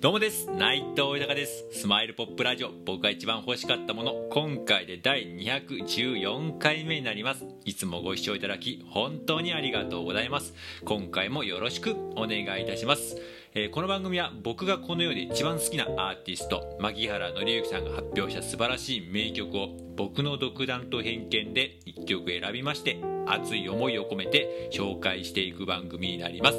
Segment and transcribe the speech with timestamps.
[0.00, 0.48] どうもです。
[0.48, 1.66] 内藤豊です。
[1.72, 2.70] スマイルポップラジオ。
[2.86, 4.12] 僕が一番欲しかったもの。
[4.30, 7.44] 今回で第214回目になります。
[7.64, 10.54] いつもご視聴いただき本当にありがとうございます。
[10.84, 13.16] 今回もよろしくお願いいたします。
[13.56, 26.56] えこの番組は僕がこの世で一番好きなアーティスト牧原紀之さんが発表した素晴らしい名曲を僕の独断と偏見で1曲選びまして熱い思いを込めて紹介していく番組になります、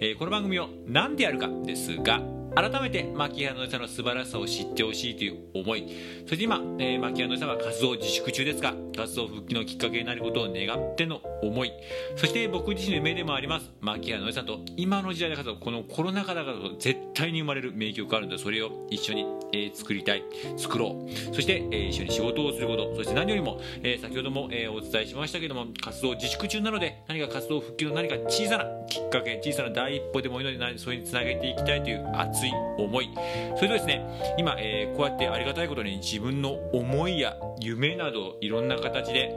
[0.00, 2.20] えこの番組を何でやるかですが
[2.54, 5.88] 改めて牧原のさの素晴らしさを知ってほしいという思い。
[6.26, 11.72] そして今、えー、牧原のさんは活動自粛中ですが活動復帰のきっかけになることを願っての思い
[12.16, 13.70] そして僕自身の夢でもあります。
[13.80, 20.22] 牧原のさんと今の時代で活動このコロナ禍だからこそ絶対に生まれる名曲があるのでそれを一緒に、えー作りたい。
[20.56, 21.34] 作ろう。
[21.34, 22.94] そして、えー一緒に仕事をすること。
[22.96, 33.10] そして何よりも、えー先ほども、えーお伝えしましたけども活動自粛中なので何か活動復帰の何か小さなきっかけ小さな第一歩でもいいのでそれにつなげていきたいという熱い思い。
[33.56, 39.34] それとですね今、えーこうやってありがたいことに自分の思いや夢などいろんな形で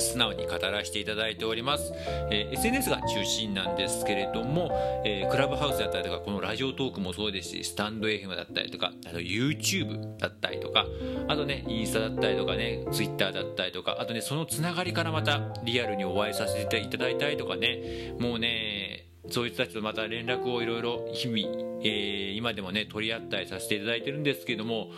[0.00, 1.92] 素直に語らせていただいております、
[2.30, 4.70] えー SNS が中心なんですけれども、
[5.04, 10.86] えークラブハウスだったりとかこのラジオトークもそうですしスタンド FM だったりとかあと YouTube だったりとか
[11.28, 24.90] あとねインスタだったりとかね Twitter だったりとかあとねそのつながりからまたリアルにお会いさせていただいたりとかねもうねそういう人たちとまた連絡をいろいろ日々、えー今でもね取り合ったりさせていただいてるんですけども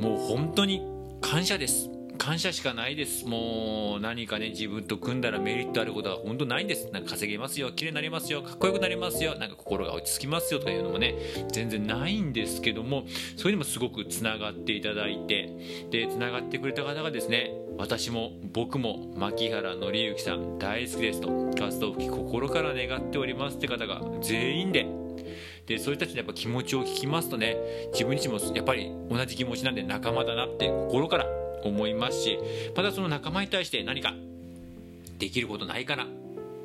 [0.00, 0.80] もう本当に
[1.20, 1.90] 感謝です。
[2.26, 3.24] 感謝しかないです。
[3.24, 6.90] もう何かね自分と組んだらメリットあることは本当ないんです。
[6.90, 7.70] なんか稼げますよ。
[7.70, 8.42] 綺麗になりますよ。
[8.42, 9.38] かっこよくなりますよ。
[9.38, 11.14] なんか心が落ち着きますよというのもね
[11.52, 13.04] 全然ないんですけども
[13.36, 24.88] それにもすごくつながっていただいてでつながってくれた方がですね私も僕も牧原紀之さん大好きですと活動復帰心から願っておりますって方が全員で
[25.66, 27.56] でそういう人たちのやっぱ気持ちを聞きますとね
[27.92, 32.38] 自分自身もやっぱり同じ気持ちなんで仲間だなって心から思いますし
[32.76, 34.14] またその仲間に対して何か
[35.18, 36.06] できることないかな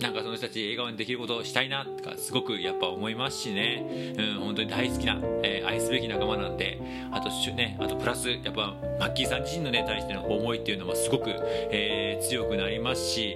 [0.01, 6.81] なんかその人たち笑顔にできることをしたいなとかすごくやっぱ思いますしね、うん、本当に大好きな、えー愛すべき仲間なんで
[7.11, 13.35] あとねあとプラスやっぱマッキーさん自身のね対しての思いっていうのもすごく、えー強くなりますし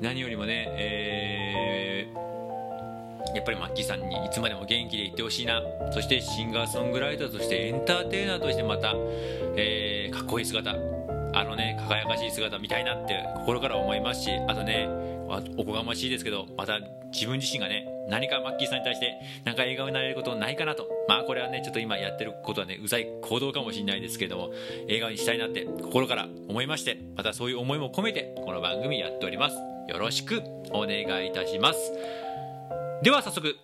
[0.00, 2.24] 何よりもね、えー
[3.34, 5.60] やっぱりマッキーさんにいつまでも元気でいってほしいな。
[5.92, 8.94] そしてシンガーソングライターとしてエンターテイナーとしてまた、
[9.56, 10.93] えーかっこいい姿
[11.34, 14.88] あのね輝かしい姿見たいなって心から思いますしあとね
[15.56, 16.78] おこがましいですけどまた
[17.12, 20.88] 自分自身がね何かマッキーさんに対してなんか笑顔になれることないかなと。
[21.08, 24.50] まあこれはねちょっと今やってることはねうざい行動かもしれないですけども
[24.86, 29.56] 笑顔にしたいなって心から思いましてまたそういう思いも込めてこの番組やっております。
[29.88, 31.92] よろしくお願いいたします。
[33.02, 33.56] では早速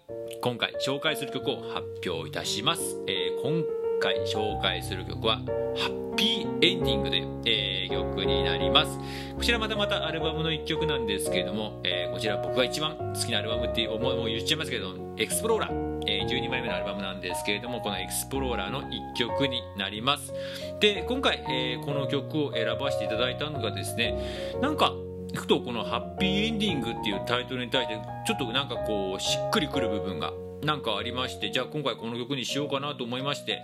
[0.42, 5.36] 今回紹介する曲を発表いたします、えー回紹介する曲は
[5.76, 8.98] 「ハッピーエンディングで」えー曲になります。
[9.36, 20.32] こちらまたまたアルバムの1曲なんですけれども、えーこちら僕が一番好きなアルバムっていう思いも言っちゃいますけどエクスプローラー12枚目のアルバムなんですけれどもこのエクスプローラーの1曲になります。
[20.80, 24.14] で今回、えーこの曲を選ばせていただいたのがですね
[24.60, 24.92] なんか
[25.34, 30.32] ふとこの「ハッピーエンディング」っていうタイトルに対してちょっとなんかこうしっくりくる部分が
[30.62, 33.62] なんかありましてじゃあ今回この曲にしようかなと思いまして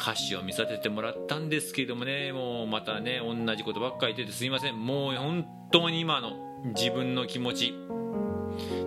[0.00, 4.84] 歌詞を見させてもらったんですけどもねもうまたね同じことばっかり言っててすいません。
[4.84, 7.74] もう本当に今の自分の気持ち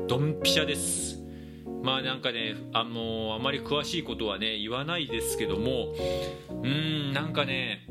[0.08, 1.20] ドンピシャです。
[1.84, 5.94] まあなんかねあのあまり詳しいことはね言わないですけども
[6.64, 7.88] うんなんかね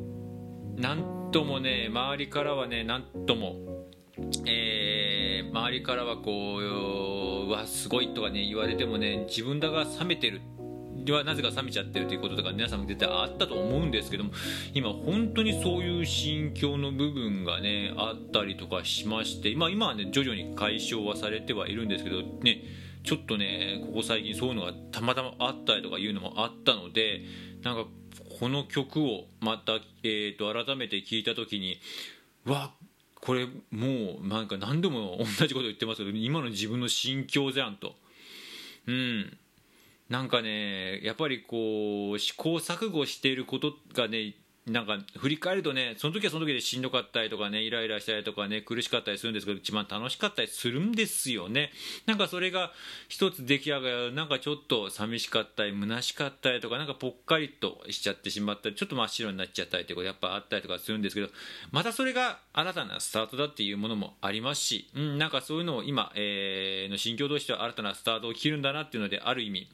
[0.76, 3.56] なんともね周りからはねなんとも
[4.46, 5.00] えー
[5.50, 10.40] 周りからはこううわすごいとかね言われてもね自分だが冷めてる。
[11.02, 14.32] ではなぜか冷めちゃってるということとか皆さんも絶対あったと思うんですけども
[14.74, 22.64] 今本当にそういう心境の部分がねあったりとかしまして今今はね徐々に解消はされてはいるんですけどね
[23.02, 27.22] ちょっとねここ最近そういうのがたまたまあったりとかいうのもあったので
[27.62, 27.86] なんか
[28.38, 31.80] この曲をまた、えー、と改めて聴いた時に
[32.44, 32.74] わ
[33.20, 37.94] これもうなんか何度も同じこと言ってますけど今の自分の心境じゃんと。
[38.86, 39.36] うん。
[40.08, 44.34] なんかねやっぱりこう試行錯誤していることがね
[44.70, 51.70] なんか振り返るとねその時はその時でしんどかったりとかねイライラしたりとかね苦しかったりするんですけど一番楽しかったりするんですよね。
[52.06, 52.72] なんかそれが
[53.08, 61.28] 一つ出来上がるなんかちょっと寂しかったり虚しかったりとかなんかぽっかりとしちゃってしまったりちょっと真っ白になっちゃったりってことやっぱあったりとかするんですけど
[61.72, 69.68] またそれが新たなスタートだっていうものもありますし、うん、なんかそういうのを今、えーの心境としては新たなスタートを切るんだなっていうのである意味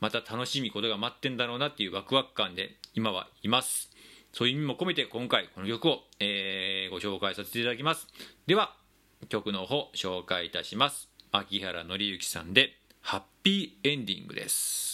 [0.00, 3.90] また楽しみことが待ってんだろうなっていうワクワク感で今はいます。
[4.32, 8.06] そういう意味も込めて今回この曲を、えー、ご紹介させていただきます。
[8.46, 8.76] では
[9.28, 11.08] 曲の方紹介いたします。
[11.32, 14.87] 秋原紀之さんで「ハッピーエンディング」です。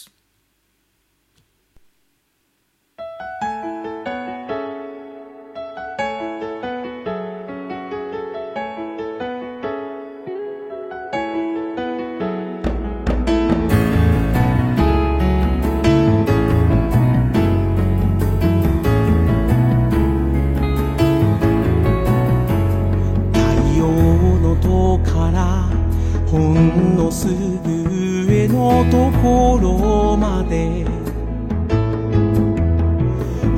[28.91, 30.85] ところまで。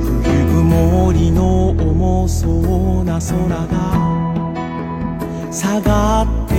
[0.00, 3.76] 冬曇りの重そうな空が
[5.50, 6.54] 下がって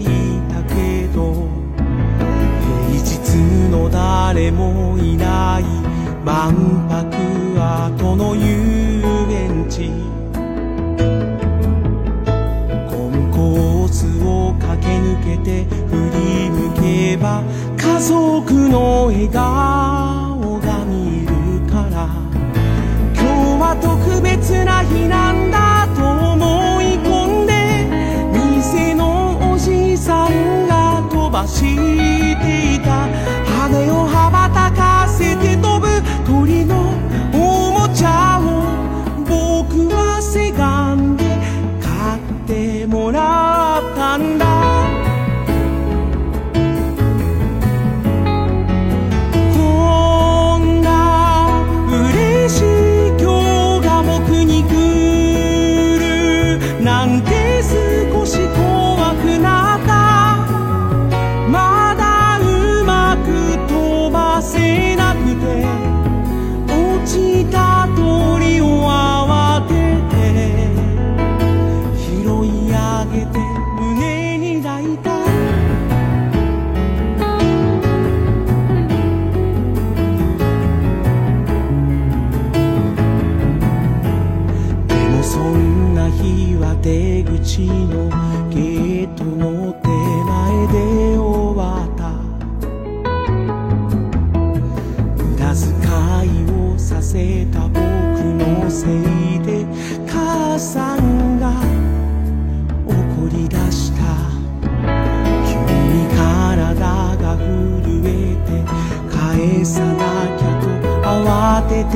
[0.00, 0.04] い
[0.48, 1.48] たけど
[2.88, 3.14] 平日
[3.70, 5.64] の誰もいない
[6.24, 6.54] 万
[6.88, 7.05] 博
[31.46, 32.05] 別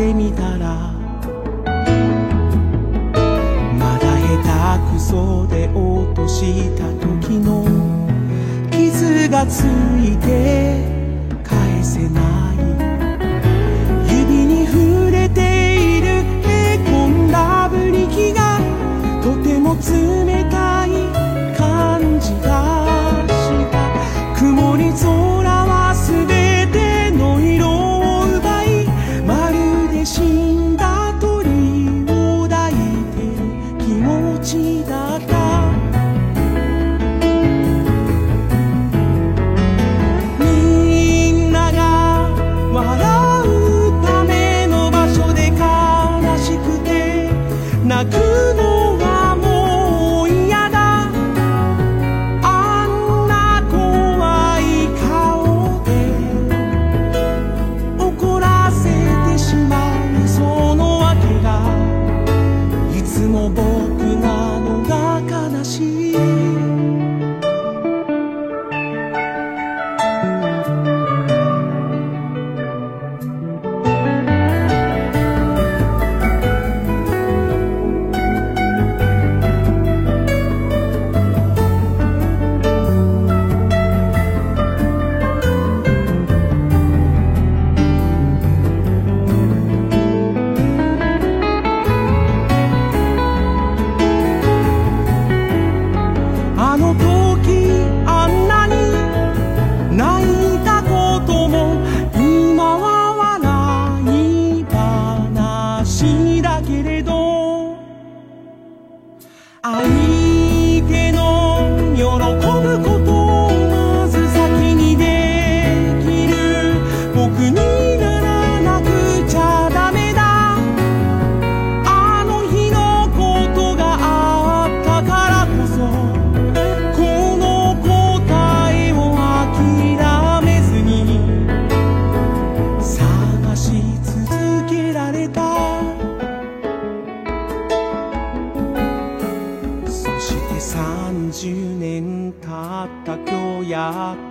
[0.00, 0.92] てみたら
[3.78, 7.66] まだ下手くそで落とした時の
[8.70, 9.64] 傷がつ
[10.02, 10.86] いて
[11.44, 12.29] 返せない。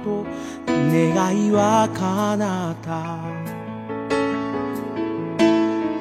[0.03, 0.25] と
[0.67, 3.49] 願いは叶った。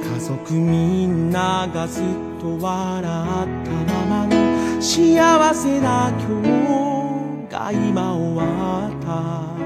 [0.02, 2.04] 家族みんながずっ
[2.40, 4.34] と笑ったままの
[4.80, 9.57] 幸せな今日が今終わった。